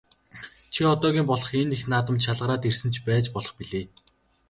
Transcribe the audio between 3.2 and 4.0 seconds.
болох билээ.